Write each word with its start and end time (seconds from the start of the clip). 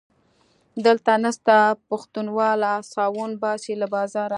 دلته 0.85 1.11
نسته 1.23 1.55
پښتونواله- 1.89 2.73
ساوڼ 2.93 3.29
باسي 3.43 3.73
له 3.81 3.87
بازاره 3.95 4.29